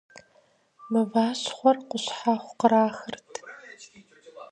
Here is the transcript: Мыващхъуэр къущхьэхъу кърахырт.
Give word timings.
Мыващхъуэр 0.91 1.77
къущхьэхъу 1.89 2.55
кърахырт. 2.59 3.31